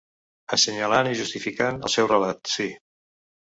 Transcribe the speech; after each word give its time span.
Assenyalant 0.55 1.09
i 1.11 1.19
justificant 1.19 1.79
el 1.91 1.95
seu 1.99 2.11
relat, 2.15 2.53
sí. 2.57 2.69